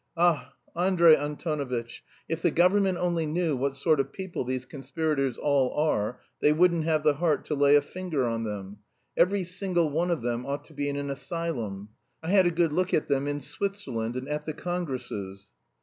Ah, 0.17 0.53
Andrey 0.75 1.15
Antonovitch, 1.15 2.01
if 2.27 2.41
the 2.41 2.49
government 2.49 2.97
only 2.97 3.27
knew 3.27 3.55
what 3.55 3.75
sort 3.75 3.99
of 3.99 4.11
people 4.11 4.43
these 4.43 4.65
conspirators 4.65 5.37
all 5.37 5.71
are, 5.75 6.19
they 6.41 6.51
wouldn't 6.51 6.85
have 6.85 7.03
the 7.03 7.13
heart 7.13 7.45
to 7.45 7.53
lay 7.53 7.75
a 7.75 7.83
finger 7.83 8.25
on 8.25 8.43
them. 8.43 8.77
Every 9.15 9.43
single 9.43 9.91
one 9.91 10.09
of 10.09 10.23
them 10.23 10.43
ought 10.43 10.65
to 10.65 10.73
be 10.73 10.89
in 10.89 10.95
an 10.95 11.11
asylum; 11.11 11.89
I 12.23 12.29
had 12.31 12.47
a 12.47 12.49
good 12.49 12.73
look 12.73 12.95
at 12.95 13.09
them 13.09 13.27
in 13.27 13.41
Switzerland 13.41 14.15
and 14.15 14.27
at 14.27 14.47
the 14.47 14.53
congresses." 14.53 15.51